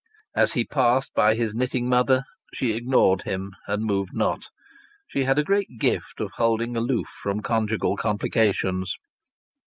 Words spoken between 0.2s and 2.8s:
As he passed by his knitting mother she